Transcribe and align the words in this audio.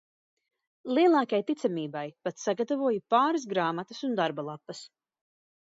Lielākai 0.97 1.39
ticamībai 1.49 2.03
pat 2.29 2.43
sagatavoju 2.45 3.05
pāris 3.17 3.47
grāmatas 3.55 4.03
un 4.11 4.19
darba 4.25 4.51
lapas. 4.51 4.85